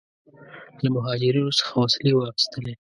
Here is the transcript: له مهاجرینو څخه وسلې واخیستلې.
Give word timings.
له 0.81 0.89
مهاجرینو 0.95 1.57
څخه 1.59 1.73
وسلې 1.83 2.11
واخیستلې. 2.13 2.73